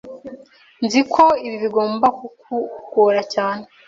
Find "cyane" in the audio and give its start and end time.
3.33-3.63